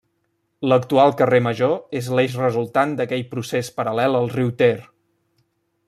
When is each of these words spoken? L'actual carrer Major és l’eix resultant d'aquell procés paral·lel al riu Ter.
L'actual 0.71 1.11
carrer 1.19 1.41
Major 1.47 1.75
és 1.99 2.09
l’eix 2.19 2.39
resultant 2.45 2.97
d'aquell 3.01 3.23
procés 3.35 3.71
paral·lel 3.81 4.21
al 4.23 4.31
riu 4.39 4.51
Ter. 4.65 4.77